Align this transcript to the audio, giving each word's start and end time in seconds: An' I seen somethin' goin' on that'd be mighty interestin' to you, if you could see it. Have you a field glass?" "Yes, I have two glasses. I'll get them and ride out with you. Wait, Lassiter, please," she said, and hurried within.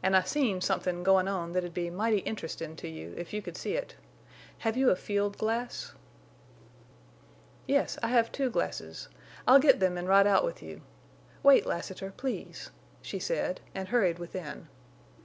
An' 0.00 0.14
I 0.14 0.22
seen 0.22 0.60
somethin' 0.60 1.02
goin' 1.02 1.26
on 1.26 1.54
that'd 1.54 1.74
be 1.74 1.90
mighty 1.90 2.18
interestin' 2.20 2.76
to 2.76 2.86
you, 2.88 3.14
if 3.16 3.32
you 3.32 3.42
could 3.42 3.56
see 3.56 3.72
it. 3.72 3.96
Have 4.58 4.76
you 4.76 4.90
a 4.90 4.94
field 4.94 5.36
glass?" 5.36 5.92
"Yes, 7.66 7.98
I 8.00 8.06
have 8.06 8.30
two 8.30 8.48
glasses. 8.48 9.08
I'll 9.44 9.58
get 9.58 9.80
them 9.80 9.98
and 9.98 10.06
ride 10.06 10.28
out 10.28 10.44
with 10.44 10.62
you. 10.62 10.82
Wait, 11.42 11.66
Lassiter, 11.66 12.12
please," 12.16 12.70
she 13.02 13.18
said, 13.18 13.60
and 13.74 13.88
hurried 13.88 14.20
within. 14.20 14.68